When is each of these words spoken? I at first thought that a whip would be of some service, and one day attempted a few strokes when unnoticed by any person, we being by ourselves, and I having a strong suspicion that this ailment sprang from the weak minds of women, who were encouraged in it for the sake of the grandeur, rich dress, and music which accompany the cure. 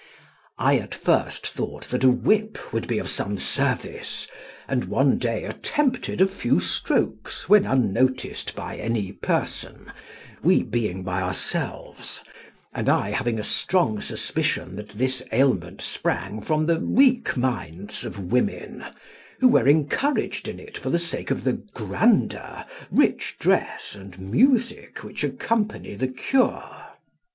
I 0.57 0.79
at 0.79 0.95
first 0.95 1.45
thought 1.45 1.83
that 1.91 2.03
a 2.03 2.09
whip 2.09 2.73
would 2.73 2.87
be 2.87 2.97
of 2.97 3.07
some 3.07 3.37
service, 3.37 4.25
and 4.67 4.85
one 4.85 5.19
day 5.19 5.43
attempted 5.43 6.21
a 6.21 6.25
few 6.27 6.59
strokes 6.59 7.47
when 7.47 7.67
unnoticed 7.67 8.55
by 8.55 8.77
any 8.77 9.11
person, 9.11 9.91
we 10.41 10.63
being 10.63 11.03
by 11.03 11.21
ourselves, 11.21 12.23
and 12.73 12.89
I 12.89 13.11
having 13.11 13.37
a 13.37 13.43
strong 13.43 14.01
suspicion 14.01 14.75
that 14.77 14.89
this 14.89 15.21
ailment 15.31 15.81
sprang 15.81 16.41
from 16.41 16.65
the 16.65 16.79
weak 16.79 17.37
minds 17.37 18.03
of 18.03 18.31
women, 18.31 18.83
who 19.39 19.49
were 19.49 19.67
encouraged 19.67 20.47
in 20.47 20.59
it 20.59 20.79
for 20.79 20.89
the 20.89 20.97
sake 20.97 21.29
of 21.29 21.43
the 21.43 21.53
grandeur, 21.75 22.65
rich 22.89 23.35
dress, 23.37 23.93
and 23.93 24.17
music 24.17 25.03
which 25.03 25.23
accompany 25.23 25.93
the 25.93 26.07
cure. 26.07 26.87